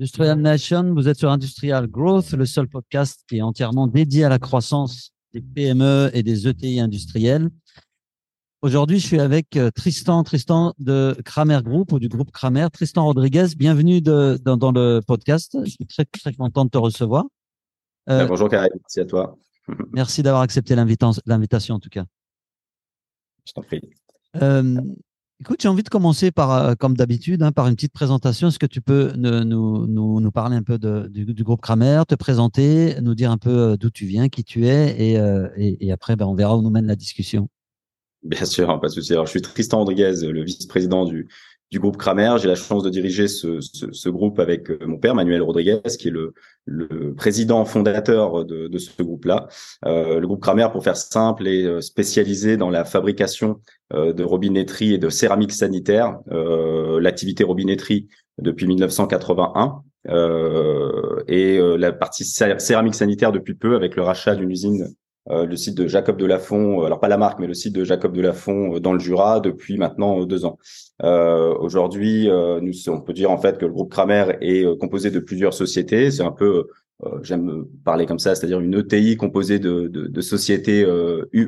[0.00, 4.28] Industrial Nation, vous êtes sur Industrial Growth, le seul podcast qui est entièrement dédié à
[4.28, 7.50] la croissance des PME et des ETI industriels.
[8.62, 12.68] Aujourd'hui, je suis avec euh, Tristan, Tristan de Kramer Group ou du groupe Kramer.
[12.72, 15.58] Tristan Rodriguez, bienvenue de, dans, dans, le podcast.
[15.64, 17.24] Je suis très, très content de te recevoir.
[18.08, 19.36] Euh, bonjour Karim, merci à toi.
[19.92, 22.04] merci d'avoir accepté l'invitation en tout cas.
[23.46, 23.80] Je t'en prie.
[24.36, 24.80] Euh,
[25.40, 28.48] Écoute, j'ai envie de commencer par, euh, comme d'habitude, hein, par une petite présentation.
[28.48, 29.44] Est-ce que tu peux nous,
[29.86, 33.38] nous, nous parler un peu de, du, du, groupe Kramer, te présenter, nous dire un
[33.38, 36.34] peu euh, d'où tu viens, qui tu es, et, euh, et, et après, ben, on
[36.34, 37.48] verra où nous mène la discussion.
[38.24, 39.12] Bien sûr, pas de souci.
[39.12, 41.28] Alors, je suis Tristan Rodriguez, le vice-président du,
[41.70, 42.36] du groupe Kramer.
[42.40, 45.80] J'ai la chance de diriger ce, ce, ce, groupe avec euh, mon père, Manuel Rodriguez,
[45.98, 46.32] qui est le,
[46.64, 49.48] le président fondateur de, de ce groupe-là.
[49.86, 53.60] Euh, le groupe Kramer, pour faire simple, est euh, spécialisé dans la fabrication
[53.92, 56.18] euh, de robinetterie et de céramique sanitaire.
[56.30, 58.08] Euh, L'activité robinetterie
[58.38, 59.82] depuis 1981
[61.28, 64.88] et la partie céramique sanitaire depuis peu avec le rachat d'une usine
[65.30, 67.84] le site de Jacob de Lafont, euh, alors pas la marque, mais le site de
[67.84, 70.58] Jacob de Lafont euh, dans le Jura depuis maintenant deux ans.
[71.00, 75.54] Aujourd'hui, nous, on peut dire en fait que le groupe Kramer est composé de plusieurs
[75.54, 76.10] sociétés.
[76.10, 76.66] C'est un peu
[77.22, 80.84] j'aime parler comme ça, c'est-à-dire une ETI composée de, de, de sociétés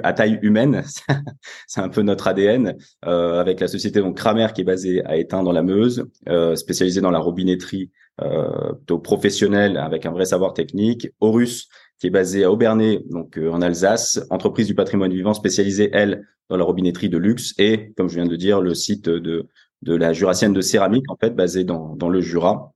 [0.05, 0.85] à taille humaine.
[1.67, 5.43] c'est un peu notre ADN, avec la société donc Kramer qui est basée à Étain
[5.43, 6.07] dans la Meuse,
[6.55, 11.09] spécialisée dans la robinetterie plutôt professionnelle avec un vrai savoir technique.
[11.19, 11.69] Horus
[12.01, 16.27] qui est basée à Aubernay, donc euh, en Alsace, entreprise du patrimoine vivant spécialisée, elle,
[16.49, 19.49] dans la robinetterie de luxe, et, comme je viens de dire, le site de,
[19.83, 22.73] de la Jurassienne de céramique, en fait, basée dans, dans le Jura,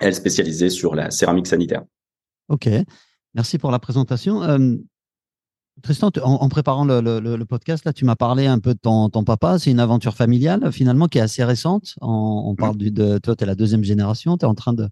[0.00, 1.84] elle spécialisée sur la céramique sanitaire.
[2.48, 2.68] Ok,
[3.34, 4.42] merci pour la présentation.
[4.42, 4.74] Euh,
[5.82, 9.08] Tristan, en, préparant le, le, le, podcast, là, tu m'as parlé un peu de ton,
[9.08, 9.58] ton papa.
[9.58, 11.94] C'est une aventure familiale, finalement, qui est assez récente.
[12.00, 14.36] On, on parle du, de toi, tu es la deuxième génération.
[14.36, 14.88] Tu es en train de,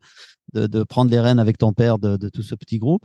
[0.54, 3.04] de, de, prendre les rênes avec ton père de, de tout ce petit groupe.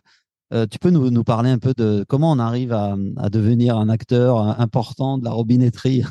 [0.54, 3.78] Euh, tu peux nous, nous, parler un peu de comment on arrive à, à devenir
[3.78, 6.04] un acteur important de la robinetterie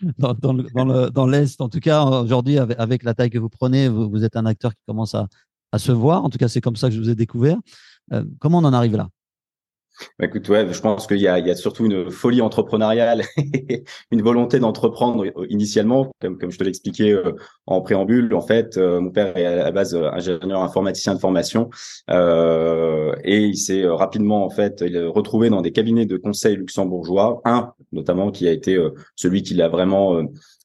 [0.18, 1.60] dans, dans l'Est?
[1.60, 4.46] En tout cas, aujourd'hui, avec, avec, la taille que vous prenez, vous, vous êtes un
[4.46, 5.28] acteur qui commence à,
[5.72, 6.24] à, se voir.
[6.24, 7.58] En tout cas, c'est comme ça que je vous ai découvert.
[8.12, 9.08] Euh, comment on en arrive là?
[10.18, 13.22] Bah, écoute, ouais, je pense qu'il y y a surtout une folie entrepreneuriale,
[14.10, 17.32] une volonté d'entreprendre euh, initialement, comme, comme je te l'expliquais euh,
[17.66, 18.34] en préambule.
[18.34, 21.70] En fait, euh, mon père est à la base ingénieur informaticien de formation
[22.10, 27.72] euh, et il s'est rapidement en fait retrouvé dans des cabinets de conseil luxembourgeois, un
[27.92, 28.78] notamment qui a été
[29.16, 30.22] celui qui l'a vraiment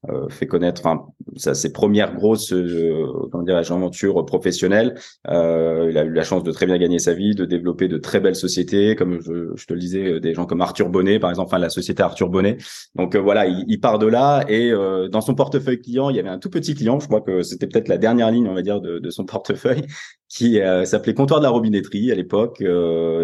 [0.09, 4.94] euh, fait connaître enfin ça, ses premières grosses euh, comment dirais-je aventures professionnelles
[5.28, 7.98] euh, il a eu la chance de très bien gagner sa vie de développer de
[7.98, 11.19] très belles sociétés comme je, je te le disais euh, des gens comme Arthur Bonnet
[11.19, 12.57] par exemple enfin la société Arthur Bonnet.
[12.95, 14.71] Donc euh, voilà il, il, part de là et
[15.11, 16.99] dans son portefeuille client il y avait un tout petit client.
[16.99, 19.85] Je crois que c'était peut-être la dernière ligne on va dire de, de son portefeuille
[20.29, 22.63] qui s'appelait Comptoir de la robinetterie à l'époque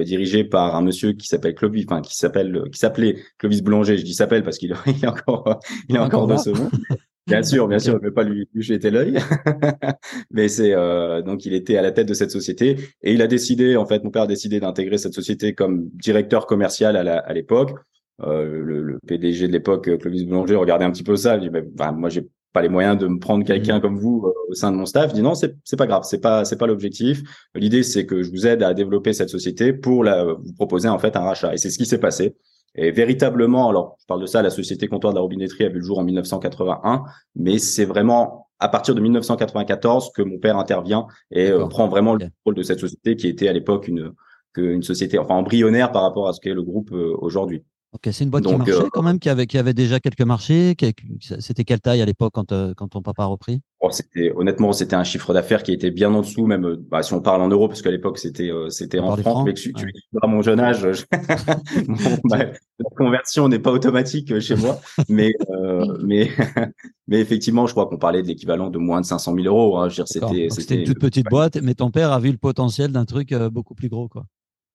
[0.06, 3.98] dirigé par un monsieur qui s'appelle Clovis enfin qui s'appelle qui s'appelait Clovis Boulanger.
[3.98, 5.60] Je dis s'appelle parce qu'il est encore
[5.90, 6.72] il est encore de ce monde
[7.26, 9.18] Bien sûr, bien sûr, je ne vais pas lui, lui jeter l'œil,
[10.32, 13.28] mais c'est euh, donc il était à la tête de cette société et il a
[13.28, 17.72] décidé, en fait, mon père a décidé d'intégrer cette société comme directeur commercial à l'époque.
[18.22, 21.38] Euh, le, le, PDG de l'époque, Clovis Boulanger, regardait un petit peu ça.
[21.38, 23.82] Il dit, bah, moi, j'ai pas les moyens de me prendre quelqu'un mmh.
[23.82, 25.12] comme vous euh, au sein de mon staff.
[25.12, 27.24] Il dit non, c'est c'est pas grave, c'est pas c'est pas l'objectif.
[27.56, 31.00] L'idée, c'est que je vous aide à développer cette société pour la, vous proposer en
[31.00, 31.54] fait un rachat.
[31.54, 32.36] Et c'est ce qui s'est passé.
[32.76, 35.80] Et véritablement, alors je parle de ça, la société comptoir de la robinetterie a vu
[35.80, 37.04] le jour en 1981,
[37.36, 42.16] mais c'est vraiment à partir de 1994 que mon père intervient et euh, prend vraiment
[42.16, 44.14] le rôle de cette société qui était à l'époque une,
[44.56, 47.64] une société enfin embryonnaire par rapport à ce qu'est le groupe euh, aujourd'hui.
[47.92, 50.22] Ok, c'est une boîte qui marchait euh, quand même, qui avait, qui avait déjà quelques
[50.22, 50.76] marchés.
[51.40, 53.62] C'était quelle taille à l'époque quand, quand ton papa a repris?
[53.84, 57.04] Oh, c'était Honnêtement, c'était un chiffre d'affaires qui était bien en dessous, même euh, bah,
[57.04, 59.46] si on parle en euros, parce qu'à l'époque c'était c'était en France.
[59.46, 59.88] Mais tu, tu
[60.22, 62.38] à mon jeune âge, bah,
[62.80, 64.80] la conversion n'est pas automatique chez moi,
[65.10, 65.34] mais
[66.02, 66.30] mais
[67.08, 69.78] mais effectivement, je crois qu'on parlait de l'équivalent de moins de 500 000 euros.
[69.78, 69.90] Hein.
[69.90, 73.34] C'était c'était une toute petite boîte, mais ton père a vu le potentiel d'un truc
[73.34, 74.26] beaucoup plus gros, quoi.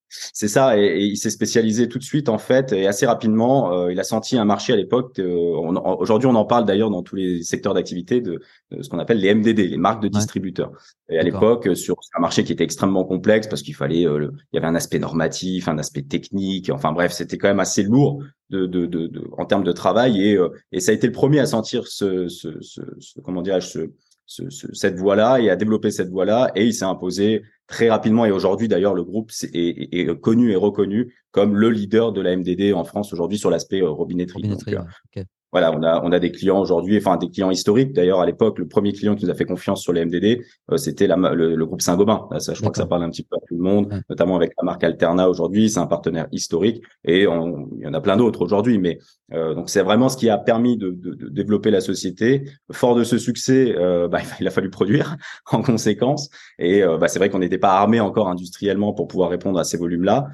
[0.08, 3.72] C'est ça, et, il s'est spécialisé tout de suite en fait, et assez rapidement.
[3.72, 5.20] Euh, il a senti un marché à l'époque.
[5.20, 8.40] Aujourd'hui, on en parle d'ailleurs dans tous les secteurs d'activité de,
[8.80, 10.72] ce qu'on appelle les MDD, les marques de distributeurs.
[11.08, 14.56] Et à l'époque, sur un marché qui était extrêmement complexe parce qu'il fallait, euh, il
[14.56, 16.70] y avait un aspect normatif, un aspect technique.
[16.70, 20.36] Enfin bref, c'était quand même assez lourd de, de, de, en termes de travail, et,
[20.36, 23.68] euh, et ça a été le premier à sentir ce, ce, ce, ce comment dirais-je,
[23.68, 26.52] ce, cette voie-là et à développer cette voie-là.
[26.54, 28.24] Et il s'est imposé très rapidement.
[28.24, 32.20] Et aujourd'hui, d'ailleurs, le groupe est, est, est, connu et reconnu comme le leader de
[32.20, 34.42] la MDD en France aujourd'hui sur l'aspect euh, robinetterie.
[34.42, 34.86] robinetterie Donc,
[35.16, 37.94] euh, voilà, on a on a des clients aujourd'hui, enfin des clients historiques.
[37.94, 40.76] D'ailleurs, à l'époque, le premier client qui nous a fait confiance sur les MDD, euh,
[40.76, 42.28] c'était le, le, groupe Saint-Gobain.
[42.38, 44.52] Ça, je crois que ça parle un petit peu à tout le monde, notamment avec
[44.58, 45.70] la marque Alterna aujourd'hui.
[45.70, 48.78] C'est un partenaire historique et on, il y en a plein d'autres aujourd'hui.
[48.78, 48.98] Mais
[49.32, 52.44] euh, donc c'est vraiment ce qui a permis de, de, de, développer la société.
[52.70, 55.16] Fort de ce succès, euh, bah, il a fallu produire
[55.50, 56.28] en conséquence.
[56.58, 59.78] Et bah, c'est vrai qu'on n'était pas armé encore industriellement pour pouvoir répondre à ces
[59.78, 60.26] volumes-là.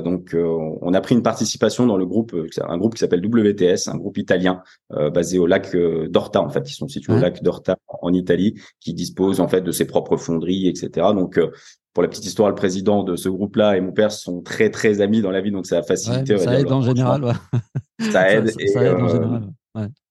[0.00, 3.96] donc on a pris une participation dans le groupe, un groupe qui s'appelle WTS, un
[3.96, 4.57] groupe italien
[4.92, 8.12] euh, basé au lac euh, d'Orta en fait, qui sont situés au lac d'Orta en
[8.12, 11.08] Italie, qui dispose en fait de ses propres fonderies, etc.
[11.14, 11.50] Donc euh,
[11.94, 15.00] pour la petite histoire, le président de ce groupe-là et mon père sont très très
[15.00, 16.38] amis dans la vie, donc ça a facilité.
[16.38, 17.34] ça, aide en général,
[18.12, 18.50] ça aide.
[18.50, 19.42] ça, aide en général.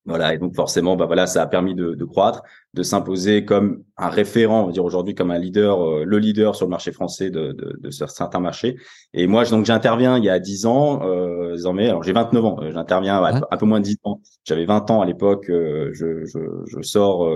[0.05, 2.41] Voilà, et donc forcément, bah voilà, ça a permis de, de croître,
[2.77, 6.55] de s'imposer comme un référent, on va dire aujourd'hui comme un leader, euh, le leader
[6.55, 8.77] sur le marché français de, de, de certains marchés.
[9.13, 12.57] Et moi, donc j'interviens il y a 10 ans, euh, désormais, alors j'ai 29 ans,
[12.61, 14.21] euh, j'interviens un peu moins de 10 ans.
[14.45, 17.27] J'avais 20 ans à l'époque, je, je, je, sors,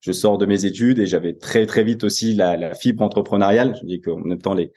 [0.00, 3.74] je sors de mes études et j'avais très très vite aussi la, la fibre entrepreneuriale.
[3.80, 4.72] Je dis qu'en même temps les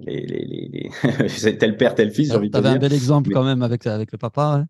[0.00, 1.56] les, les, les, les...
[1.58, 4.18] tel père, tel fils, j'ai envie de un bel exemple quand même avec, avec le
[4.18, 4.60] papa.
[4.60, 4.66] Hein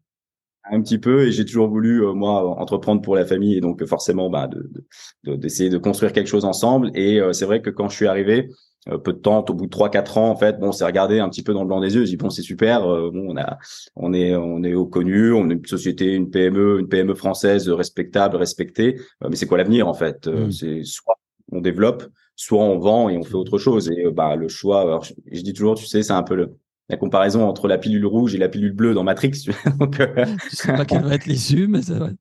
[0.70, 3.84] un petit peu et j'ai toujours voulu euh, moi entreprendre pour la famille et donc
[3.86, 6.90] forcément bah, de, d'essayer de, construire quelque chose ensemble.
[6.94, 8.50] Et euh, c'est vrai que quand je suis arrivé
[8.88, 11.18] euh, peu de temps au bout de trois quatre ans en fait bon c'est regardé
[11.18, 12.04] un petit peu dans le blanc des yeux.
[12.04, 13.58] J'ai dit bon c'est super bon on a
[13.96, 17.68] on est on est au connu on est une société une PME une PME française
[17.68, 19.00] respectable respectée.
[19.28, 20.50] Mais c'est quoi l'avenir en fait mmh.
[20.50, 21.18] c'est soit
[21.50, 22.04] on développe
[22.36, 23.90] soit on vend et on fait autre chose.
[23.90, 26.56] Et bah le choix alors, je dis toujours tu sais c'est un peu le
[26.88, 29.46] la comparaison entre la pilule rouge et la pilule bleue dans Matrix.
[29.78, 32.12] donc, euh, je sais pas quelle va être l'issue, mais c'est vrai.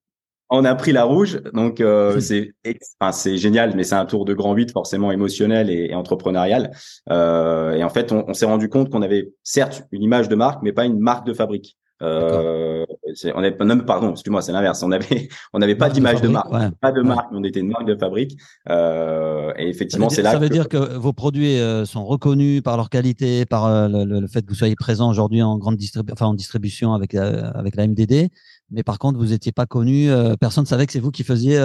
[0.50, 2.54] On a pris la rouge, donc euh, c'est
[3.00, 6.72] enfin, c'est génial, mais c'est un tour de grand 8 forcément émotionnel et, et entrepreneurial.
[7.10, 10.36] Euh, et en fait, on, on s'est rendu compte qu'on avait certes une image de
[10.36, 11.78] marque, mais pas une marque de fabrique.
[12.04, 12.86] Euh,
[13.34, 14.84] on avait, non, pardon, excuse-moi, c'est l'inverse.
[14.84, 17.70] On avait, on n'avait pas d'image de, marque, pas de marque, mais on était une
[17.70, 18.38] marque de fabrique.
[18.70, 20.32] Euh, et effectivement, c'est là.
[20.32, 24.28] Ça veut dire que vos produits euh, sont reconnus par leur qualité, par euh, le,
[24.28, 27.88] fait que vous soyez présent aujourd'hui en grande distribution, enfin en distribution avec avec la
[27.88, 28.30] MDD.
[28.70, 30.10] Mais par contre, vous n'étiez pas connu.
[30.40, 31.58] personne ne savait que c'est vous qui faisiez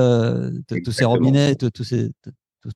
[0.85, 2.11] tous ces robinets, tous ces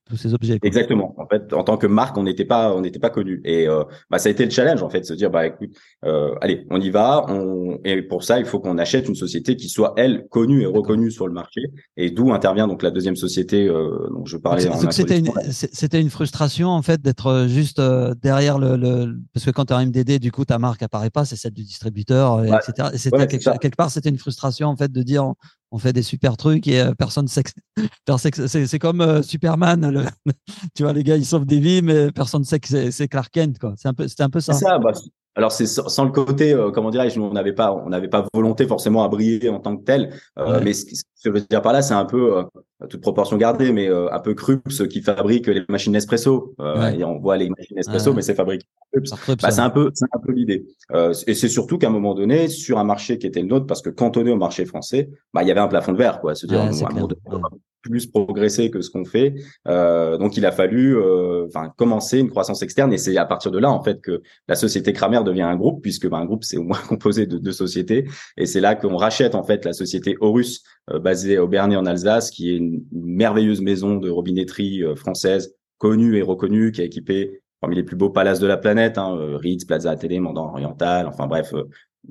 [0.08, 0.58] tous, ces objets.
[0.62, 1.14] Exactement.
[1.18, 3.40] En fait, en tant que marque, on n'était pas, on n'était pas connu.
[3.44, 5.70] Et euh, bah, ça a été le challenge en fait, se dire bah écoute,
[6.04, 7.24] euh, allez, on y va.
[7.28, 7.78] On...
[7.84, 11.10] Et pour ça, il faut qu'on achète une société qui soit elle connue et reconnue
[11.10, 11.60] sur le marché.
[11.96, 14.68] Et d'où intervient donc la deuxième société euh, dont je parlais.
[14.90, 19.44] C'était une, c'était une frustration en fait d'être euh, juste euh, derrière le, le, parce
[19.44, 21.62] que quand tu as un MDD, du coup ta marque apparaît pas, c'est celle du
[21.62, 22.88] distributeur, etc.
[22.92, 25.32] Et c'était quelque, quelque, part, c'était une frustration en fait de dire
[25.70, 27.42] on fait des super trucs et euh, personne sait
[28.18, 30.08] c'est comme euh, Superman
[30.74, 33.58] tu vois les gars ils sauvent des vies mais personne sait que c'est Clark Kent
[33.76, 34.92] c'est un peu un peu ça, ça bah,
[35.36, 38.66] alors c'est sans le côté euh, comment dirais-je on n'avait pas on n'avait pas volonté
[38.66, 40.12] forcément à briller en tant que tel
[40.62, 42.44] mais ce, que je veux dire par là c'est un peu
[42.88, 46.54] toute proportion gardée mais un peu Krups qui fabrique les machines Nespresso
[46.94, 48.66] et on voit les machines Nespresso mais c'est fabriqué
[49.42, 50.66] bah, c'est un peu c'est un peu l'idée.
[51.26, 53.82] Et c'est surtout qu'à un moment donné sur un marché qui était le nôtre parce
[53.82, 56.34] que cantonné au marché français bah il y avait un plafond de verre quoi.
[56.34, 56.70] Se dire
[57.88, 59.34] plus progresser que ce qu'on fait.
[59.68, 61.46] Euh, donc, il a fallu euh,
[61.76, 64.92] commencer une croissance externe et c'est à partir de là en fait que la société
[64.92, 68.06] Kramer devient un groupe puisque ben, un groupe c'est au moins composé de deux sociétés
[68.36, 71.86] et c'est là qu'on rachète en fait la société Horus euh, basée au Bernay en
[71.86, 77.40] Alsace qui est une, merveilleuse maison de robinetterie française connue et reconnue qui a équipé
[77.60, 81.26] parmi les plus beaux palaces de la planète, hein, Ritz, Plaza Athénée, Mandan Oriental, enfin
[81.26, 81.54] bref,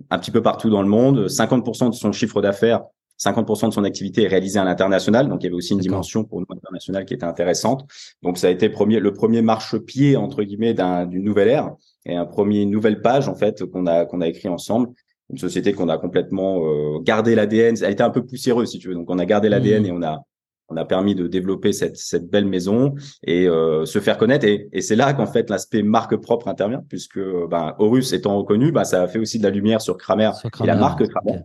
[0.09, 1.27] un petit peu partout dans le monde.
[1.27, 2.81] 50% de son chiffre d'affaires
[3.19, 6.23] 50% de son activité est réalisée à l'international, donc il y avait aussi une dimension
[6.23, 7.85] pour nous internationale qui était intéressante.
[8.21, 11.71] Donc ça a été premier, le premier marchepied entre guillemets d'une nouvelle ère
[12.05, 14.89] et un premier nouvelle page en fait qu'on a qu'on a écrit ensemble.
[15.31, 18.89] Une société qu'on a complètement euh, gardé l'ADN, elle était un peu poussiéreuse si tu
[18.89, 19.85] veux, donc on a gardé l'ADN mmh.
[19.85, 20.21] et on a
[20.67, 24.47] on a permis de développer cette, cette belle maison et euh, se faire connaître.
[24.47, 28.71] Et, et c'est là qu'en fait l'aspect marque propre intervient, puisque ben, Horus étant reconnu,
[28.71, 30.31] ben, ça a fait aussi de la lumière sur Kramer,
[30.63, 31.41] et la marque Kramer.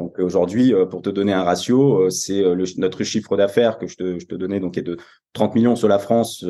[0.00, 3.86] Donc aujourd'hui, euh, pour te donner un ratio, euh, c'est euh, notre chiffre d'affaires que
[3.86, 4.96] je te, je te donnais, donc est de
[5.34, 6.42] 30 millions sur la France,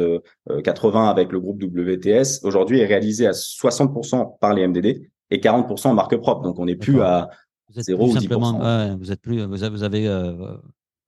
[0.63, 2.45] 80 avec le groupe WTS.
[2.45, 6.43] Aujourd'hui, est réalisé à 60% par les MDD et 40% en marque propre.
[6.43, 7.29] Donc on n'est plus à
[7.71, 8.97] 0 ou 10%.
[8.99, 10.09] vous êtes plus, vous avez,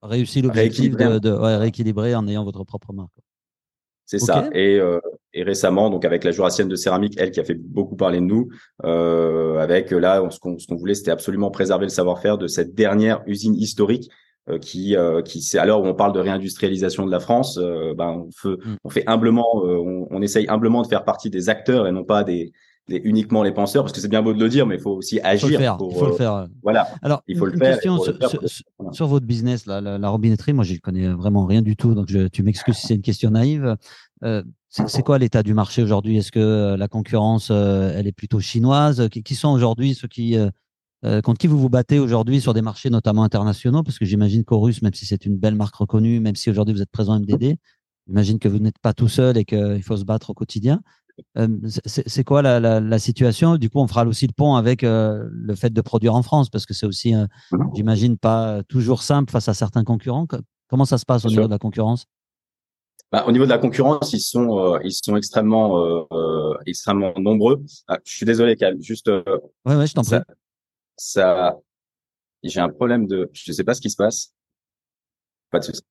[0.01, 3.17] réussi l'objectif de, de rééquilibrer en ayant votre propre marque.
[4.05, 4.49] C'est ça.
[4.53, 4.99] Et, euh,
[5.33, 8.25] et, récemment, donc avec la Jurassienne de céramique, elle qui a fait beaucoup parler de
[8.25, 8.49] nous,
[8.85, 13.55] euh, avec là, ce qu'on voulait, c'était absolument préserver le savoir-faire de cette dernière usine
[13.55, 14.09] historique
[14.49, 17.57] euh, qui, euh, qui c'est à l'heure où on parle de réindustrialisation de la France,
[17.57, 18.77] euh, ben on fait, mm.
[18.83, 22.25] on fait humblement, on, on, essaye humblement de faire partie des acteurs et non pas
[22.25, 22.51] des
[22.89, 25.19] uniquement les penseurs, parce que c'est bien beau de le dire, mais il faut aussi
[25.21, 25.49] agir.
[25.49, 25.77] Il faut le faire.
[25.79, 26.47] il faut le faire.
[26.61, 26.87] Voilà.
[27.01, 27.75] Alors, il faut le faire.
[27.75, 27.99] Question
[28.91, 32.27] sur, votre business, la, la, robinetterie, moi, je connais vraiment rien du tout, donc je,
[32.27, 33.77] tu m'excuses si c'est une question naïve.
[34.23, 36.17] Euh, c'est quoi l'état du marché aujourd'hui?
[36.17, 39.07] Est-ce que la concurrence, elle est plutôt chinoise?
[39.09, 40.35] Qui, sont aujourd'hui ceux qui
[41.23, 43.83] contre qui vous vous battez aujourd'hui sur des marchés notamment internationaux?
[43.83, 46.81] Parce que j'imagine qu'Orus, même si c'est une belle marque reconnue, même si aujourd'hui vous
[46.81, 47.57] êtes présent MDD,
[48.07, 50.81] j'imagine que vous n'êtes pas tout seul et qu'il faut se battre au quotidien.
[51.37, 51.47] Euh,
[51.85, 53.57] c'est quoi la, situation?
[53.57, 56.49] Du coup, on fera aussi le pont avec euh, le fait de produire en France,
[56.49, 57.69] parce que c'est aussi, euh, mhm.
[57.75, 60.27] j'imagine, pas toujours simple face à certains concurrents.
[60.67, 62.05] Comment ça se passe au niveau de la concurrence?
[63.11, 66.07] Bah, au niveau de la concurrence, ils sont ils sont extrêmement
[66.65, 67.63] extrêmement nombreux.
[67.87, 69.07] Ah, je suis désolé, Cal, juste.
[69.07, 70.17] ouais, ouais, je t'en prie.
[70.97, 71.57] Ça,
[72.43, 74.33] j'ai un problème de, je sais pas ce qui se passe.
[75.51, 75.81] Pas de souci.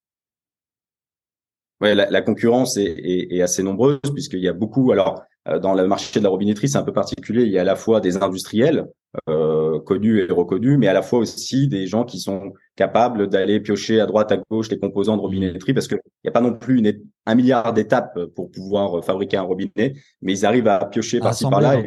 [1.83, 4.93] Ouais, la, la concurrence est, est, est, assez nombreuse puisqu'il y a beaucoup.
[4.93, 7.43] Alors, euh, dans le marché de la robinetterie, c'est un peu particulier.
[7.43, 8.87] Il y a à la fois des industriels
[9.29, 13.59] euh, connus et reconnus, mais à la fois aussi des gens qui sont capables d'aller
[13.59, 16.55] piocher à droite, à gauche les composants de robinetterie parce qu'il n'y a pas non
[16.55, 21.19] plus une, un milliard d'étapes pour pouvoir fabriquer un robinet, mais ils arrivent à piocher
[21.19, 21.83] par-ci par-là.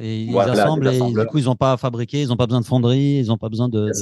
[0.00, 2.60] Et, ils assemblent et du coup, ils n'ont pas à fabriquer, ils n'ont pas besoin
[2.60, 3.92] de fonderie, ils n'ont pas besoin de.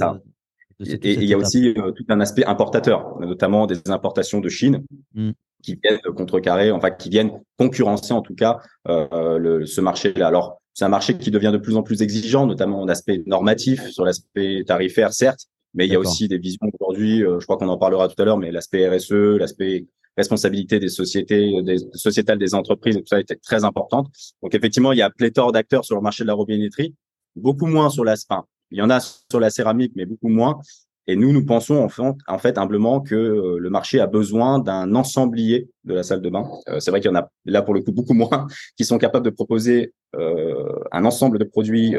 [0.81, 4.85] Et il y a aussi euh, tout un aspect importateur, notamment des importations de Chine.
[5.15, 5.31] Mm.
[5.63, 10.27] qui viennent contrecarrer, enfin qui viennent concurrencer en tout cas euh, le, ce marché-là.
[10.27, 13.89] Alors c'est un marché qui devient de plus en plus exigeant, notamment en aspect normatif,
[13.89, 17.25] sur l'aspect tarifaire certes, mais il y a aussi des visions aujourd'hui.
[17.25, 20.89] Euh, je crois qu'on en parlera tout à l'heure, mais l'aspect RSE, l'aspect responsabilité des
[20.89, 24.09] sociétés, des sociétales des entreprises, tout ça était très importante.
[24.43, 26.95] Donc effectivement, il y a pléthore d'acteurs sur le marché de la robinetterie,
[27.37, 28.37] beaucoup moins sur l'aspect
[28.75, 30.59] il y en a sur la céramique, mais beaucoup moins.
[31.07, 34.59] Et nous, nous pensons en fait, en fait humblement que euh, le marché a besoin
[34.59, 36.51] d'un ensemblier de la salle de bain.
[36.69, 38.99] Euh, c'est vrai qu'il y en a là pour le coup beaucoup moins qui sont
[38.99, 41.95] capables de proposer euh, un ensemble de produits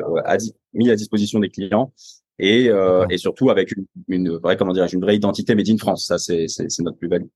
[0.73, 1.93] mis à disposition des clients
[2.39, 2.69] et,
[3.09, 6.07] et surtout avec une, une vraie comment dire une vraie identité made in France.
[6.07, 7.27] Ça c'est c'est notre plus-value.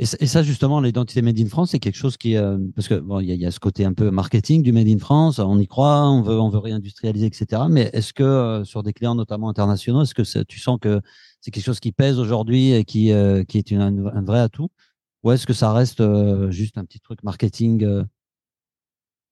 [0.00, 3.18] Et, ça, justement, l'identité Made in France, c'est quelque chose qui, euh, parce que bon,
[3.18, 6.08] il y, a ce côté un peu marketing du Made in France, on y croit,
[6.08, 7.62] on veut, on veut réindustrialiser, etc.
[7.68, 11.00] Mais est-ce que euh, sur des clients notamment internationaux, est-ce que tu sens que
[11.40, 14.68] c'est quelque chose qui pèse aujourd'hui et qui, euh, qui est un vrai atout,
[15.24, 16.00] ou est-ce que ça reste
[16.50, 18.04] juste un petit truc marketing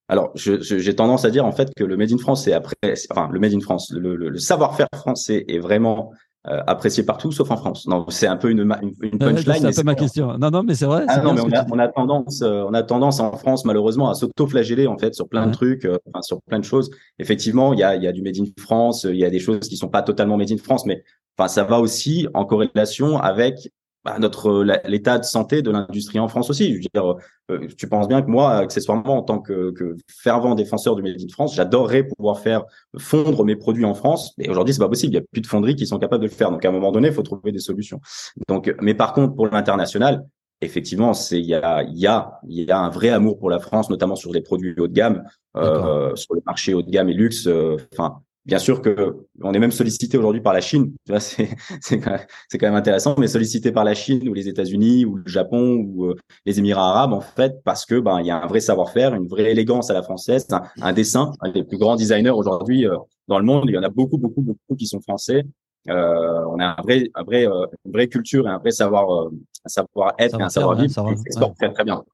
[0.08, 2.76] alors, j'ai tendance à dire en fait que le Made in France, c'est après,
[3.11, 6.12] enfin le Made in France, le, le savoir-faire français est vraiment
[6.48, 7.88] euh, apprécié partout sauf en France.
[7.88, 8.60] Non, c'est un peu une,
[9.02, 9.60] une, punchline.
[9.60, 10.38] c'est un peu ma question.
[10.38, 11.04] Non, non, mais c'est vrai.
[11.08, 14.08] Ah, non, mais on a, on a, tendance, euh, on a tendance en France malheureusement
[14.08, 16.90] à s'auto-flageller en fait sur plein de trucs, euh, enfin, sur plein de choses.
[17.18, 19.40] Effectivement, il y a, il y a du made in France, il y a des
[19.40, 21.02] choses qui sont pas totalement made in France, mais
[21.36, 23.72] enfin ça va aussi en corrélation avec
[24.06, 26.70] bah, notre l'état de santé de l'industrie en France aussi.
[26.70, 27.16] Je veux dire,
[27.50, 31.20] euh, tu penses bien que moi, accessoirement, en tant que, que fervent défenseur du Made
[31.20, 32.62] in France, j'adorerais pouvoir faire
[32.96, 34.32] fondre mes produits en France.
[34.38, 35.12] Mais aujourd'hui, c'est pas possible.
[35.12, 36.52] Il y a plus de fonderies qui sont capables de le faire.
[36.52, 38.00] Donc, à un moment donné, il faut trouver des solutions.
[38.46, 40.25] Donc, mais par contre, pour l'international,
[40.60, 43.50] effectivement, c'est il y a il y a il y a un vrai amour pour
[43.50, 45.25] la France, notamment sur les produits haut de gamme,
[45.56, 47.48] euh, sur le marché haut de gamme et luxe.
[47.48, 50.94] Euh, enfin, Bien sûr que on est même sollicité aujourd'hui par la Chine.
[51.18, 51.50] C'est
[51.80, 52.16] c'est quand,
[52.52, 56.06] quand, même intéressant, mais sollicité par la Chine ou les États-Unis ou le Japon ou
[56.06, 59.14] euh, les Émirats arabes en fait parce que ben il y a un vrai savoir-faire,
[59.14, 60.46] une vraie élégance à la française,
[60.80, 61.32] un, dessin.
[61.40, 64.16] Un des plus grands designers aujourd'hui euh, dans le monde, il y en a beaucoup
[64.16, 65.44] beaucoup beaucoup qui sont français.
[65.88, 69.28] Euh, on a un vrai, un vrai, une vraie culture et un vrai savoir,
[69.64, 72.04] un savoir être et un savoir vivre qui s'exporte très très bien.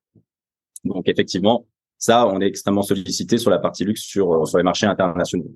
[0.85, 1.67] Donc effectivement,
[1.99, 5.55] ça, on est extrêmement sollicité sur la partie luxe sur sur les marchés internationaux.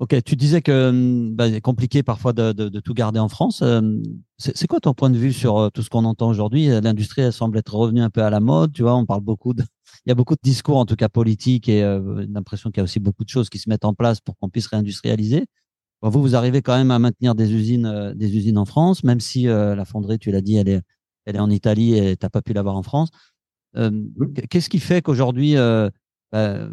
[0.00, 3.28] Ok, tu disais que hum, bah, c'est compliqué parfois de, de, de, tout garder en
[3.28, 3.62] France.
[3.62, 4.00] Hum,
[4.38, 6.66] c'est quoi ton point de vue sur euh, tout ce qu'on entend aujourd'hui?
[6.68, 8.72] L'industrie, elle semble être revenue un peu à la mode.
[8.72, 9.62] Tu vois, on parle beaucoup de,
[10.06, 12.82] il y a beaucoup de discours, en tout cas politiques, et euh, l'impression qu'il y
[12.82, 15.46] a aussi beaucoup de choses qui se mettent en place pour qu'on puisse réindustrialiser.
[16.02, 19.20] vous, vous arrivez quand même à maintenir des usines, euh, des usines en France, même
[19.20, 20.82] si la fonderie, tu l'as dit, elle est,
[21.26, 23.10] elle est en Italie et t'as pas pu l'avoir en France.
[24.50, 25.56] Qu'est-ce qui fait qu'aujourd'hui,
[26.32, 26.68] bah,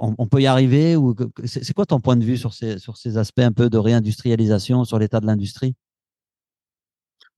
[0.00, 3.18] on, peut y arriver ou c'est quoi ton point de vue sur ces, sur ces
[3.18, 5.74] aspects un peu de réindustrialisation, sur l'état de l'industrie?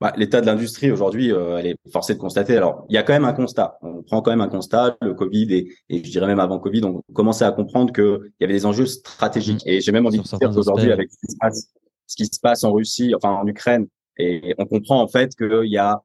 [0.01, 2.57] Bah, L'état de l'industrie aujourd'hui, euh, elle est forcée de constater.
[2.57, 3.79] Alors, il y a quand même un constat.
[3.83, 4.97] On prend quand même un constat.
[5.03, 8.45] Le Covid et, et je dirais même avant Covid, on commençait à comprendre qu'il y
[8.45, 9.65] avait des enjeux stratégiques.
[9.67, 9.71] Mmh.
[9.71, 11.73] Et j'ai même envie de dire qu'aujourd'hui, avec ce qui, se passe,
[12.07, 13.89] ce qui se passe en Russie, enfin en Ukraine,
[14.19, 16.01] et on comprend en fait qu'il y a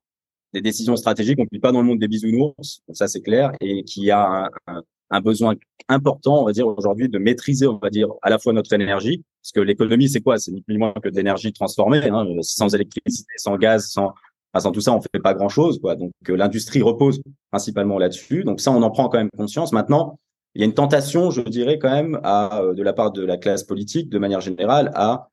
[0.53, 1.37] des décisions stratégiques.
[1.39, 4.11] On ne vit pas dans le monde des bisounours, ça c'est clair, et qu'il y
[4.11, 4.83] a un, un
[5.21, 5.55] besoin
[5.89, 9.23] important, on va dire aujourd'hui, de maîtriser, on va dire, à la fois notre énergie,
[9.41, 10.37] parce que l'économie, c'est quoi?
[10.37, 12.07] C'est ni plus ni moins que d'énergie transformée.
[12.09, 14.13] Hein, sans électricité, sans gaz, sans
[14.59, 15.95] sans tout ça, on fait pas grand chose, quoi.
[15.95, 18.43] Donc euh, l'industrie repose principalement là-dessus.
[18.43, 19.71] Donc ça, on en prend quand même conscience.
[19.71, 20.19] Maintenant,
[20.55, 23.37] il y a une tentation, je dirais quand même, à, de la part de la
[23.37, 25.29] classe politique, de manière générale, à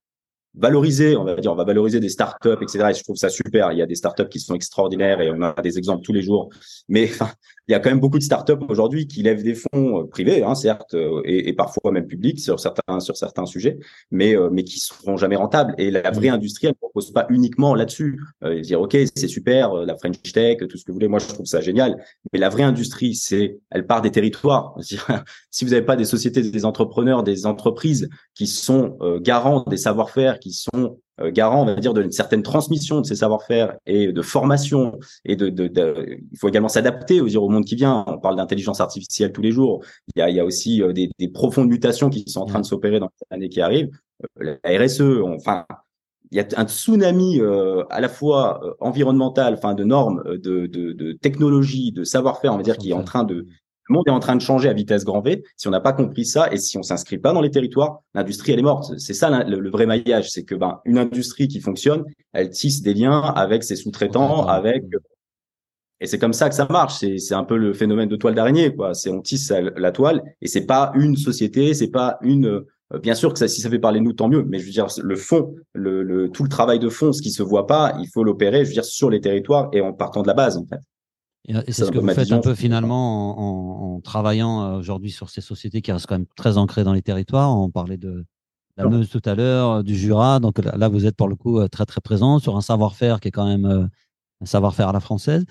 [0.54, 2.86] valoriser, on va dire, on va valoriser des startups, etc.
[2.90, 3.72] Et je trouve ça super.
[3.72, 6.22] Il y a des startups qui sont extraordinaires et on a des exemples tous les
[6.22, 6.50] jours.
[6.88, 7.30] Mais enfin,
[7.68, 10.42] il y a quand même beaucoup de startups aujourd'hui qui lèvent des fonds euh, privés,
[10.42, 13.78] hein, certes, euh, et, et, parfois même publics sur certains sur certains sujets,
[14.10, 15.74] mais euh, mais qui seront jamais rentables.
[15.78, 18.20] Et la vraie industrie, elle ne propose pas uniquement là-dessus.
[18.42, 21.08] Euh, dire ok, c'est super, la French Tech, tout ce que vous voulez.
[21.08, 22.02] Moi, je trouve ça génial.
[22.32, 24.76] Mais la vraie industrie, c'est, elle part des territoires.
[25.50, 30.39] si vous n'avez pas des sociétés, des entrepreneurs, des entreprises qui sont garants des savoir-faire,
[30.40, 34.22] qui sont euh, garant, on va dire, d'une certaine transmission de ces savoir-faire et de
[34.22, 34.98] formation.
[35.24, 38.04] Et de, de, de il faut également s'adapter au, au monde qui vient.
[38.06, 39.84] On parle d'intelligence artificielle tous les jours.
[40.14, 42.46] Il y a, il y a aussi euh, des, des profondes mutations qui sont en
[42.46, 43.90] train de s'opérer dans les années qui arrivent.
[44.42, 45.66] Euh, la RSE, enfin,
[46.32, 50.92] il y a un tsunami euh, à la fois environnemental, enfin de normes, de, de,
[50.92, 53.46] de technologie, de savoir-faire, on va dire, qui est en train de,
[53.90, 55.42] le monde est en train de changer à vitesse grand V.
[55.56, 58.52] Si on n'a pas compris ça et si on s'inscrit pas dans les territoires, l'industrie
[58.52, 58.92] elle est morte.
[58.98, 62.94] C'est ça le, vrai maillage, c'est que ben une industrie qui fonctionne, elle tisse des
[62.94, 64.84] liens avec ses sous-traitants, avec
[66.02, 67.04] et c'est comme ça que ça marche.
[67.18, 68.94] C'est un peu le phénomène de toile d'araignée, quoi.
[68.94, 72.46] C'est on tisse la toile et c'est pas une société, c'est pas une.
[72.92, 74.44] Euh, bien sûr que ça, si ça fait parler nous, tant mieux.
[74.48, 77.30] Mais je veux dire, le fond, le, le, tout le travail de fond, ce qui
[77.30, 80.22] se voit pas, il faut l'opérer, je veux dire, sur les territoires et en partant
[80.22, 80.80] de la base, en fait.
[81.48, 85.40] Et, c'est ce que vous faites un peu finalement en, travaillant euh, aujourd'hui sur ces
[85.40, 87.56] sociétés qui restent quand même très ancrées dans les territoires.
[87.56, 88.24] On parlait de
[88.76, 90.40] la Meuse tout à l'heure, euh, du Jura.
[90.40, 93.28] Donc là, vous êtes pour le coup euh, très très présent sur un savoir-faire qui
[93.28, 93.90] est quand même
[94.40, 95.44] un savoir-faire à la française.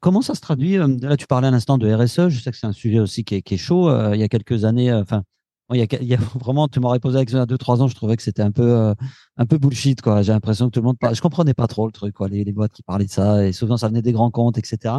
[0.00, 2.28] comment ça se traduit Là, tu parlais à l'instant de RSE.
[2.28, 3.90] Je sais que c'est un sujet aussi qui est, qui est chaud.
[4.12, 5.22] il y a quelques années, enfin,
[5.72, 7.82] il, il, y a, vraiment, tu m'aurais posé avec ça il y a deux trois
[7.82, 7.88] ans.
[7.88, 8.94] Je trouvais que c'était un peu
[9.36, 10.22] un peu bullshit quoi.
[10.22, 11.14] J'ai l'impression que tout le monde, parle.
[11.14, 12.28] je comprenais pas trop le truc quoi.
[12.28, 14.96] Les, les boîtes qui parlaient de ça et souvent ça venait des grands comptes, etc.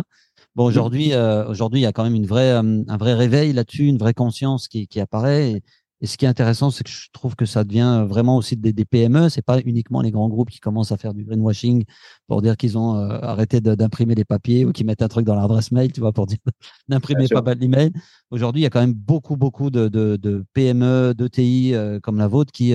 [0.56, 0.68] Bon, mmh.
[0.68, 3.86] aujourd'hui, euh, aujourd'hui, il y a quand même une vraie, euh, un vrai réveil là-dessus,
[3.88, 5.52] une vraie conscience qui, qui apparaît.
[5.52, 5.64] Et,
[6.06, 8.74] et, ce qui est intéressant, c'est que je trouve que ça devient vraiment aussi des,
[8.74, 9.30] des PME.
[9.30, 11.86] C'est pas uniquement les grands groupes qui commencent à faire du greenwashing
[12.28, 15.36] pour dire qu'ils ont euh, arrêté d'imprimer les papiers ou qui mettent un truc dans
[15.36, 16.38] l'adresse mail, tu vois, pour dire
[16.88, 17.92] d'imprimer pas mal d'emails.
[18.32, 22.18] Aujourd'hui, il y a quand même beaucoup, beaucoup de, de, de PME, d'ETI euh, comme
[22.18, 22.74] la vôtre qui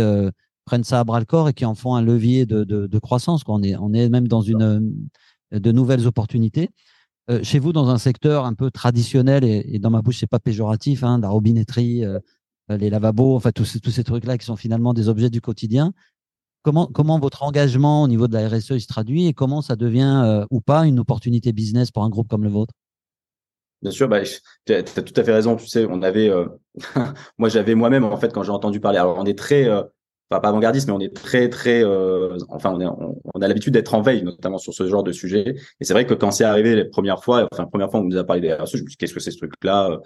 [0.65, 3.45] prennent ça à bras le corps et qui en font un levier de, de, croissance.
[3.45, 3.57] Quoi.
[3.57, 4.95] On est, on est même dans une
[5.53, 6.71] de nouvelles opportunités.
[7.31, 10.41] Euh, chez vous, dans un secteur un peu traditionnel, et, dans ma bouche, c'est pas
[10.41, 12.19] péjoratif, hein, la robinetterie, euh,
[12.77, 15.93] les lavabos, enfin tous, tous ces trucs-là qui sont finalement des objets du quotidien.
[16.63, 20.23] Comment, comment votre engagement au niveau de la RSE se traduit et comment ça devient
[20.25, 22.75] euh, ou pas une opportunité business pour un groupe comme le vôtre?
[23.81, 24.21] Bien sûr, bah,
[24.67, 25.57] tu as, tout à fait raison.
[25.57, 26.31] Tu sais, on avait,
[27.39, 28.99] moi j'avais moi-même en fait quand j'ai entendu parler.
[28.99, 29.67] Alors on est très,
[30.39, 33.95] pas avant-gardiste, mais on est très très, euh, enfin on, est, on, a l'habitude d'être
[33.95, 35.57] en veille, notamment sur ce genre de sujet.
[35.81, 38.05] Et c'est vrai que quand c'est arrivé les premières fois, enfin la première fois on
[38.05, 39.99] nous a parlé des RSE, je me suis dit qu'est-ce que c'est ce truc-là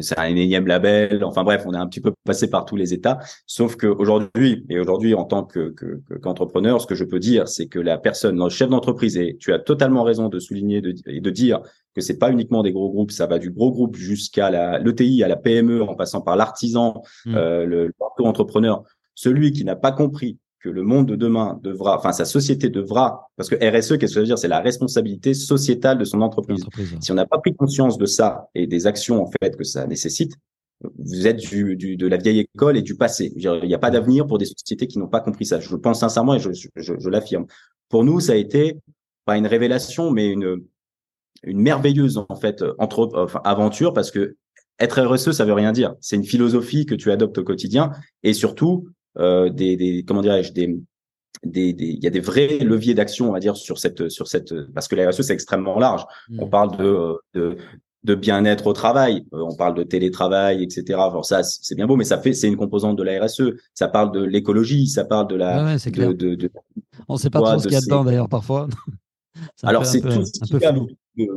[0.00, 1.22] C'est un énième label.
[1.22, 3.20] Enfin bref, on est un petit peu passé par tous les états.
[3.46, 5.74] Sauf qu'aujourd'hui, et aujourd'hui en tant que
[6.22, 9.52] qu'entrepreneur, ce que je peux dire, c'est que la personne, le chef d'entreprise, et tu
[9.52, 11.60] as totalement raison de souligner de, et de dire
[11.94, 15.22] que c'est pas uniquement des gros groupes, ça va du gros groupe jusqu'à la l'ETI,
[15.22, 17.34] à la PME, en passant par l'artisan, mmh.
[17.36, 18.82] euh, le, entrepreneur
[19.18, 23.28] celui qui n'a pas compris que le monde de demain devra, enfin sa société devra,
[23.36, 24.38] parce que RSE, qu'est-ce que ça veut dire?
[24.38, 26.64] C'est la responsabilité sociétale de son entreprise.
[27.00, 29.88] Si on n'a pas pris conscience de ça et des actions en fait que ça
[29.88, 30.34] nécessite,
[30.98, 33.32] vous êtes du, du, de la vieille école et du passé.
[33.34, 35.58] Il n'y a pas d'avenir pour des sociétés qui n'ont pas compris ça.
[35.58, 37.46] Je pense sincèrement et je, je, je l'affirme.
[37.88, 38.76] Pour nous, ça a été
[39.24, 40.62] pas une révélation, mais une
[41.44, 44.36] une merveilleuse en fait entre, enfin, aventure parce que
[44.78, 45.94] être RSE, ça veut rien dire.
[46.00, 47.90] C'est une philosophie que tu adoptes au quotidien
[48.22, 50.78] et surtout, des, des, comment dirais-je des
[51.44, 54.26] des, des, il y a des vrais leviers d'action, on va dire, sur cette, sur
[54.26, 56.04] cette, parce que la RSE c'est extrêmement large.
[56.38, 56.50] On mmh.
[56.50, 57.56] parle de, de,
[58.04, 60.84] de bien-être au travail, euh, on parle de télétravail, etc.
[60.94, 63.42] Alors ça, c'est bien beau, mais ça fait, c'est une composante de la RSE.
[63.74, 66.50] Ça parle de l'écologie, ça parle de la, ouais, de, de, de,
[67.08, 68.68] on sait pas trop ce qu'il y a dedans d'ailleurs parfois.
[69.62, 71.28] Alors c'est tout ce qui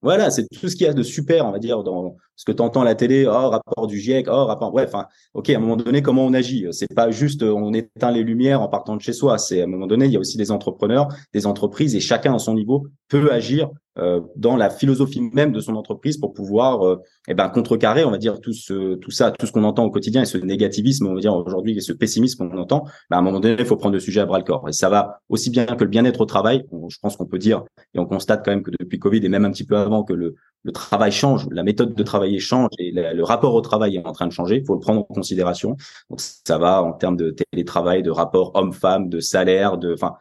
[0.00, 2.52] voilà, c'est tout ce qu'il y a de super, on va dire, dans ce que
[2.52, 5.56] tu entends à la télé, oh, rapport du GIEC, oh, rapport, bref, enfin, ok, à
[5.56, 6.66] un moment donné, comment on agit?
[6.70, 9.66] C'est pas juste on éteint les lumières en partant de chez soi, c'est à un
[9.66, 12.86] moment donné, il y a aussi des entrepreneurs, des entreprises, et chacun à son niveau
[13.08, 17.48] peut agir euh, dans la philosophie même de son entreprise pour pouvoir euh, eh ben
[17.48, 20.24] contrecarrer on va dire tout ce tout ça tout ce qu'on entend au quotidien et
[20.24, 22.84] ce négativisme on va dire aujourd'hui et ce pessimisme qu'on entend.
[23.10, 24.68] Ben, à un moment donné il faut prendre le sujet à bras le corps.
[24.68, 26.64] Et ça va aussi bien que le bien-être au travail.
[26.88, 29.44] Je pense qu'on peut dire et on constate quand même que depuis Covid et même
[29.44, 32.02] un petit peu avant que le le travail change, la méthode de
[32.38, 34.56] change et le rapport au travail est en train de changer.
[34.56, 35.76] Il faut le prendre en considération.
[36.10, 40.14] Donc ça va en termes de télétravail, de rapport homme-femme, de salaire, de, enfin,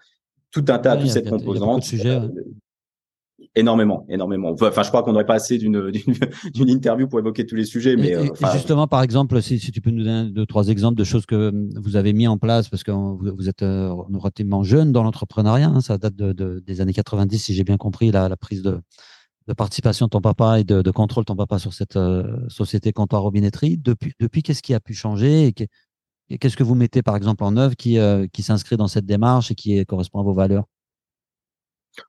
[0.51, 1.83] tout un tas, toute cette composante.
[3.55, 4.55] énormément, énormément.
[4.59, 5.91] Enfin, je crois qu'on n'aurait pas assez d'une
[6.53, 9.81] d'une interview pour évoquer tous les sujets, mais et, justement, par exemple, si, si, tu
[9.81, 12.83] peux nous donner deux trois exemples de choses que vous avez mis en place, parce
[12.83, 16.93] que vous, vous êtes relativement jeune dans l'entrepreneuriat, hein, ça date de, de, des années
[16.93, 18.79] 90, si j'ai bien compris, la, la prise de
[19.47, 21.97] de participation de ton papa et de, de contrôle de ton papa sur cette
[22.49, 23.77] société comptoir robinetterie.
[23.77, 25.53] Depuis, depuis qu'est-ce qui a pu changer et
[26.39, 29.49] Qu'est-ce que vous mettez par exemple en œuvre qui, euh, qui s'inscrit dans cette démarche
[29.51, 30.65] et qui correspond à vos valeurs?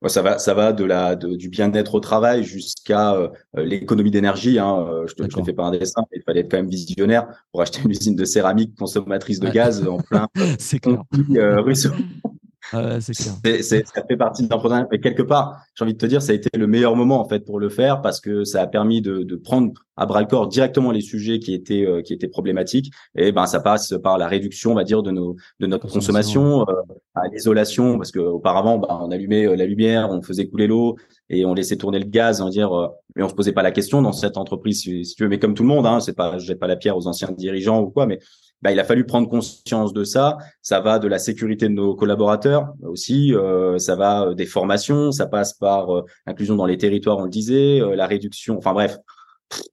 [0.07, 4.59] Ça va, ça va de la du bien-être au travail jusqu'à euh, l'économie d'énergie.
[4.59, 4.87] Hein.
[4.87, 6.69] Euh, je te, je te fais pas un dessin, mais il fallait être quand même
[6.69, 11.05] visionnaire pour acheter une usine de céramique consommatrice de gaz en plein C'est clair.
[11.63, 11.91] ruisseau.
[12.73, 13.65] Ouais, c'est clair.
[13.65, 14.87] Ça fait partie de l'entrepreneuriat.
[14.91, 17.29] Mais quelque part, j'ai envie de te dire, ça a été le meilleur moment en
[17.29, 20.27] fait pour le faire parce que ça a permis de, de prendre à bras le
[20.27, 22.93] corps directement les sujets qui étaient euh, qui étaient problématiques.
[23.17, 26.63] Et ben ça passe par la réduction, on va dire, de nos de notre consommation,
[26.63, 26.73] euh,
[27.15, 30.97] à l'isolation parce que auparavant, ben, on allumait euh, la lumière, on faisait couler l'eau
[31.31, 32.71] et on laissait tourner le gaz, on va dire,
[33.17, 35.29] mais on se posait pas la question dans cette entreprise, si, tu veux.
[35.29, 37.31] Mais comme tout le monde, hein, c'est pas, je jette pas la pierre aux anciens
[37.33, 38.19] dirigeants ou quoi, mais
[38.63, 40.39] bah, il a fallu prendre conscience de ça.
[40.63, 43.35] Ça va de la sécurité de nos collaborateurs aussi.
[43.35, 45.13] Euh, ça va euh, des formations.
[45.13, 48.59] Ça passe par euh, l'inclusion dans les territoires, on le disait, la réduction.
[48.59, 48.99] Enfin bref,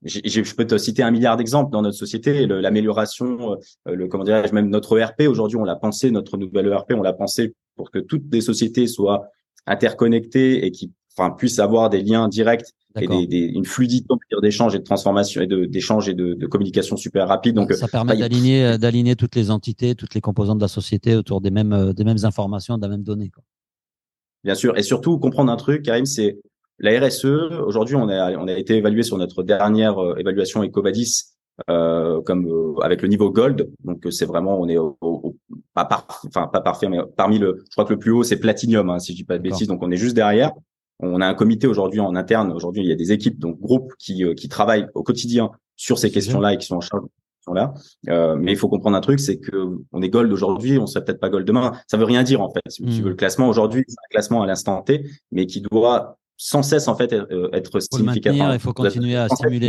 [0.04, 2.46] je peux te citer un milliard d'exemples dans notre société.
[2.46, 7.02] L'amélioration, le comment dirais-je, même notre ERP aujourd'hui, on l'a pensé, notre nouvelle ERP, on
[7.02, 9.26] l'a pensé pour que toutes les sociétés soient
[9.66, 14.06] interconnectées et qui enfin puissent avoir des liens directs et des, des, une fluidité
[14.42, 17.54] d'échange et de transformation et d'échange et de, de, communication super rapide.
[17.54, 21.14] Donc ça permet d'aligner euh, d'aligner toutes les entités, toutes les composantes de la société
[21.14, 23.30] autour des mêmes euh, des mêmes informations, de la même donnée.
[23.30, 23.42] Quoi.
[24.44, 26.38] Bien sûr, et surtout comprendre un truc, Karim, c'est
[26.78, 27.24] la RSE.
[27.66, 31.36] Aujourd'hui, on a on a été évalué sur notre dernière euh, évaluation Ecovadis
[31.70, 33.70] euh, comme avec le niveau gold.
[33.84, 35.36] Donc c'est vraiment on est au, au,
[35.74, 38.38] pas par, enfin pas parfait, mais parmi le, je crois que le plus haut c'est
[38.38, 39.68] platinum, hein, si je dis pas de bêtises.
[39.68, 40.52] Donc on est juste derrière.
[41.00, 42.52] On a un comité aujourd'hui en interne.
[42.52, 45.98] Aujourd'hui, il y a des équipes, donc groupes qui, euh, qui travaillent au quotidien sur
[45.98, 47.02] ces questions-là et qui sont en charge
[47.54, 47.74] là.
[48.08, 51.04] Euh, mais il faut comprendre un truc, c'est que on est gold aujourd'hui, on serait
[51.04, 51.72] peut-être pas gold demain.
[51.86, 52.60] Ça veut rien dire en fait.
[52.68, 53.04] Si tu hmm.
[53.04, 56.86] veux le classement aujourd'hui, c'est un classement à l'instant T, mais qui doit sans cesse
[56.88, 58.42] en fait euh, être significatif.
[58.52, 59.68] Il faut continuer à stimuler,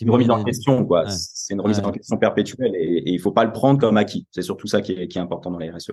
[0.00, 1.08] une remise en question quoi.
[1.10, 4.26] C'est une remise en question perpétuelle et, et, il faut pas le prendre comme acquis.
[4.30, 5.92] C'est surtout ça qui est, qui est important dans la RSE.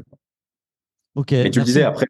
[1.15, 1.31] Ok.
[1.31, 2.07] Mais tu le disais après,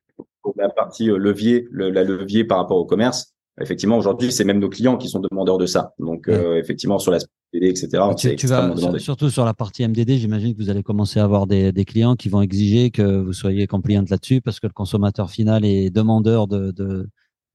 [0.58, 4.60] la partie euh, levier, le, la levier par rapport au commerce, effectivement, aujourd'hui, c'est même
[4.60, 5.94] nos clients qui sont demandeurs de ça.
[6.00, 10.12] Donc, euh, effectivement, sur l'aspect MDD, etc., tu, tu vas, surtout sur la partie MDD,
[10.12, 13.34] j'imagine que vous allez commencer à avoir des, des, clients qui vont exiger que vous
[13.34, 17.08] soyez compliant là-dessus parce que le consommateur final est demandeur de,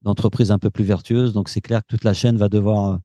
[0.02, 1.32] d'entreprises un peu plus vertueuses.
[1.32, 2.98] Donc, c'est clair que toute la chaîne va devoir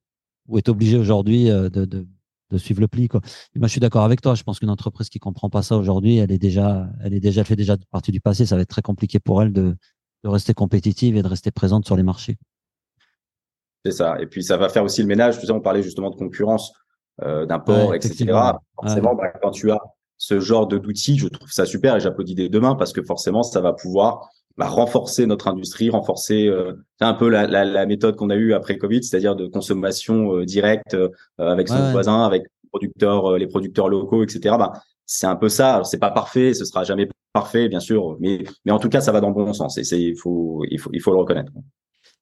[0.47, 2.07] ou est obligée aujourd'hui de, de,
[2.55, 3.07] de suivre le pli.
[3.07, 3.21] Quoi.
[3.55, 4.35] moi, je suis d'accord avec toi.
[4.35, 7.43] Je pense qu'une entreprise qui comprend pas ça aujourd'hui, elle est déjà, elle est déjà
[7.43, 8.45] fait déjà partie du passé.
[8.45, 9.75] Ça va être très compliqué pour elle de,
[10.23, 12.37] de rester compétitive et de rester présente sur les marchés.
[13.85, 14.19] C'est ça.
[14.19, 15.39] Et puis ça va faire aussi le ménage.
[15.39, 16.73] Tu sais, on parlait justement de concurrence,
[17.21, 18.25] euh, d'import, etc.
[18.75, 19.79] Forcément, bah, quand tu as
[20.17, 23.61] ce genre d'outils, je trouve ça super et j'applaudis dès demain parce que forcément, ça
[23.61, 28.29] va pouvoir bah, renforcer notre industrie, renforcer euh, un peu la, la, la méthode qu'on
[28.29, 32.69] a eue après Covid, c'est-à-dire de consommation euh, directe euh, avec son voisin, avec les
[32.69, 34.55] producteurs, euh, les producteurs locaux, etc.
[34.57, 34.71] Bah,
[35.05, 35.75] c'est un peu ça.
[35.75, 39.01] Alors c'est pas parfait, ce sera jamais parfait, bien sûr, mais mais en tout cas,
[39.01, 41.17] ça va dans le bon sens et c'est il faut il faut il faut le
[41.17, 41.51] reconnaître.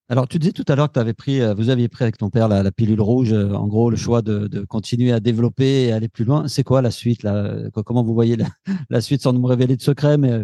[0.09, 2.29] Alors, tu disais tout à l'heure que tu avais pris, vous aviez pris avec ton
[2.29, 5.91] père la, la pilule rouge, en gros, le choix de, de, continuer à développer et
[5.93, 6.45] aller plus loin.
[6.49, 7.55] C'est quoi la suite là?
[7.85, 8.47] Comment vous voyez la,
[8.89, 10.43] la, suite sans nous révéler de secret Mais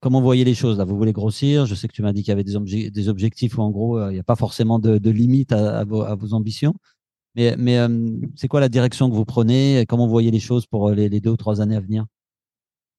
[0.00, 0.84] Comment vous voyez les choses là?
[0.84, 1.66] Vous voulez grossir?
[1.66, 3.98] Je sais que tu m'as dit qu'il y avait des, des, objectifs où en gros
[3.98, 6.74] euh, il n'y a pas forcément de, de limite à, vos, à, vos, ambitions.
[7.34, 9.84] Mais, mais euh, c'est quoi la direction que vous prenez?
[9.88, 12.06] Comment vous voyez les choses pour euh, les, les deux ou trois années à venir?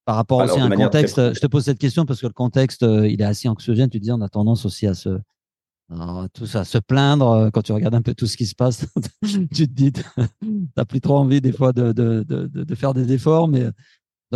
[0.05, 2.81] Par rapport aussi à un contexte, je te pose cette question parce que le contexte
[2.81, 3.89] il est assez anxiogène.
[3.89, 5.17] Tu dis on a tendance aussi à se
[6.33, 8.85] tout ça, se plaindre quand tu regardes un peu tout ce qui se passe.
[9.53, 9.93] tu te dis,
[10.75, 13.65] t'as plus trop envie des fois de, de, de, de faire des efforts, mais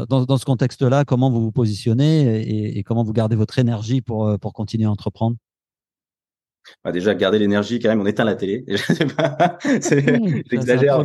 [0.06, 4.02] dans, dans ce contexte-là, comment vous vous positionnez et, et, comment vous gardez votre énergie
[4.02, 5.38] pour, euh, pour continuer à entreprendre?
[6.84, 8.66] Bah déjà, garder l'énergie, quand même, on éteint la télé.
[10.52, 11.02] J'exagère.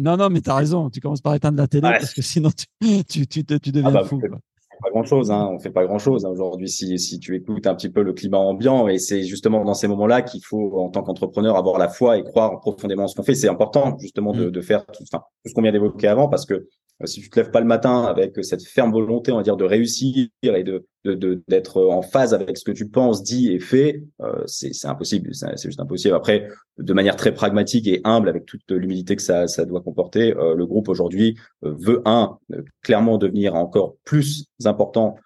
[0.00, 0.88] Non, non, mais tu as raison.
[0.88, 3.92] Tu commences par éteindre la télé parce que sinon, tu, tu, tu, tu deviens ah
[3.92, 4.20] bah, fou.
[4.20, 4.38] Quoi
[4.82, 5.48] pas grand chose, hein.
[5.52, 8.12] on fait pas grand chose hein, aujourd'hui si, si tu écoutes un petit peu le
[8.12, 11.88] climat ambiant et c'est justement dans ces moments-là qu'il faut en tant qu'entrepreneur avoir la
[11.88, 13.34] foi et croire profondément en ce qu'on fait.
[13.34, 14.50] C'est important justement de, mm.
[14.50, 16.68] de faire tout, enfin, tout ce qu'on vient d'évoquer avant parce que
[17.04, 19.64] si tu te lèves pas le matin avec cette ferme volonté, on va dire, de
[19.64, 24.42] réussir et de d'être en phase avec ce que tu penses, dis et fais, euh,
[24.46, 26.14] c'est impossible, c'est juste impossible.
[26.14, 30.34] Après, de manière très pragmatique et humble, avec toute l'humilité que ça, ça doit comporter,
[30.34, 32.38] euh, le groupe aujourd'hui euh, veut un
[32.82, 35.16] clairement devenir encore plus important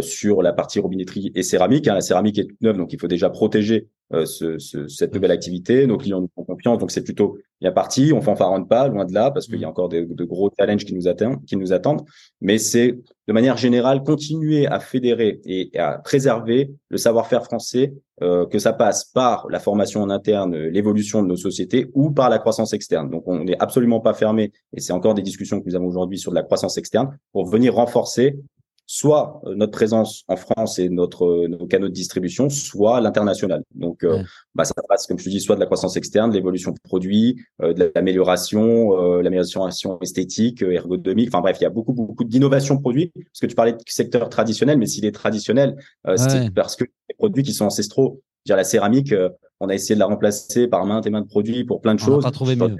[0.00, 1.88] sur la partie robinetterie et céramique.
[1.88, 1.94] Hein.
[1.94, 5.30] La céramique est toute neuve, donc il faut déjà protéger euh, ce, ce, cette nouvelle
[5.30, 5.86] activité.
[5.86, 8.12] Nos clients nous font confiance, donc c'est plutôt bien parti.
[8.12, 9.70] On fanfaronne pas, loin de là, parce qu'il y a mmh.
[9.70, 11.42] encore de, de, gros challenges qui nous attendent.
[11.46, 12.04] Qui nous attendent.
[12.42, 18.46] Mais c'est de manière générale continuer à fédérer et à préserver le savoir-faire français, euh,
[18.46, 22.38] que ça passe par la formation en interne, l'évolution de nos sociétés ou par la
[22.38, 23.08] croissance externe.
[23.08, 26.18] Donc on n'est absolument pas fermé, et c'est encore des discussions que nous avons aujourd'hui
[26.18, 28.36] sur de la croissance externe pour venir renforcer
[28.86, 33.62] soit euh, notre présence en France et notre euh, nos canaux de distribution, soit l'international.
[33.74, 34.22] Donc, euh,
[34.54, 36.78] bah, ça passe, comme je te dis, soit de la croissance externe, de l'évolution de
[36.82, 41.28] produits, de l'amélioration, l'amélioration esthétique, ergonomique.
[41.28, 43.12] Enfin bref, il y a beaucoup beaucoup d'innovation produits.
[43.14, 45.76] Parce que tu parlais de secteur traditionnel, mais s'il est traditionnel,
[46.16, 48.22] c'est parce que les produits qui sont ancestraux.
[48.46, 49.14] Dire la céramique,
[49.60, 52.16] on a essayé de la remplacer par maintes et maintes produits pour plein de choses.
[52.16, 52.76] On n'a pas trouvé mieux.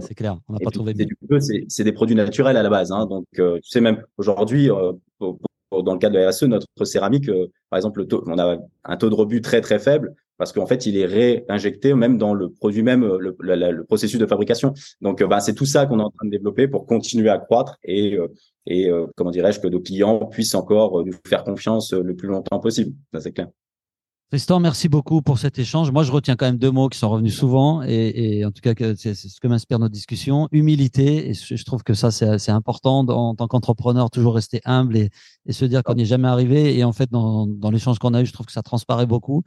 [0.00, 0.38] c'est clair.
[0.48, 1.38] On n'a pas trouvé mieux.
[1.68, 2.90] C'est des produits naturels à la base.
[2.92, 4.70] Hein, donc, tu sais même aujourd'hui,
[5.70, 8.58] dans le cas de la RSE, notre céramique, euh, par exemple, le taux, on a
[8.84, 12.32] un taux de rebut très très faible parce qu'en fait, il est réinjecté même dans
[12.32, 14.72] le produit même, euh, le, le, processus de fabrication.
[15.00, 17.76] Donc, bah, c'est tout ça qu'on est en train de développer pour continuer à croître
[17.84, 18.18] et,
[18.66, 22.94] et comment dirais-je, que nos clients puissent encore nous faire confiance le plus longtemps possible.
[23.12, 23.48] Ça, c'est clair.
[24.30, 25.90] Tristan, merci beaucoup pour cet échange.
[25.90, 28.74] Moi, je retiens quand même deux mots qui sont revenus souvent et, en tout cas,
[28.94, 30.48] c'est ce que m'inspire notre discussion.
[30.52, 31.30] Humilité.
[31.30, 35.10] Et je trouve que ça, c'est important en tant qu'entrepreneur, toujours rester humble et,
[35.50, 36.76] se dire qu'on n'y est jamais arrivé.
[36.76, 39.44] Et en fait, dans, l'échange qu'on a eu, je trouve que ça transparaît beaucoup.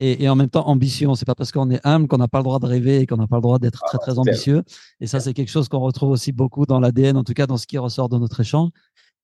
[0.00, 1.14] Et, en même temps, ambition.
[1.14, 3.18] C'est pas parce qu'on est humble qu'on n'a pas le droit de rêver et qu'on
[3.18, 4.62] n'a pas le droit d'être très, très ambitieux.
[5.00, 7.58] Et ça, c'est quelque chose qu'on retrouve aussi beaucoup dans l'ADN, en tout cas dans
[7.58, 8.70] ce qui ressort de notre échange.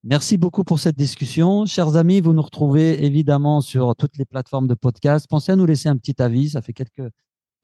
[0.05, 1.67] Merci beaucoup pour cette discussion.
[1.67, 5.27] Chers amis, vous nous retrouvez évidemment sur toutes les plateformes de podcast.
[5.29, 6.51] Pensez à nous laisser un petit avis.
[6.51, 7.11] Ça fait quelques,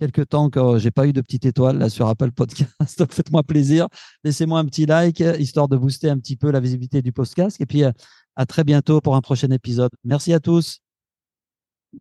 [0.01, 3.05] quelques temps que j'ai pas eu de petite étoile là sur Apple Podcast.
[3.13, 3.87] Faites-moi plaisir.
[4.25, 7.61] Laissez-moi un petit like, histoire de booster un petit peu la visibilité du podcast.
[7.61, 9.93] Et puis, à très bientôt pour un prochain épisode.
[10.03, 10.81] Merci à tous.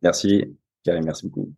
[0.01, 0.45] Merci,
[0.83, 1.05] Karim.
[1.05, 1.53] Merci beaucoup.